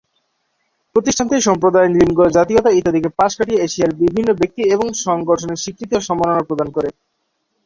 প্রতিষ্ঠানটি 0.95 1.35
সম্প্রদায়, 1.41 1.89
লিঙ্গ, 1.95 2.19
জাতীয়তা 2.37 2.69
ইত্যাদিকে 2.71 3.09
পাশ 3.19 3.31
কাটিয়ে 3.37 3.63
এশিয়ার 3.63 3.97
বিভিন্ন 4.01 4.29
ব্যক্তি 4.39 4.61
এবং 4.75 4.87
সংগঠনের 5.05 5.61
স্বীকৃতি 5.63 5.93
ও 5.95 6.07
সম্মাননা 6.07 6.47
প্রদান 6.47 6.67
করে। 6.71 6.89